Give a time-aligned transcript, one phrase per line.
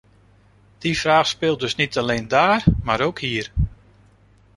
[0.77, 3.51] Die vraag speelt dus niet alleen dáár, maar ook hier.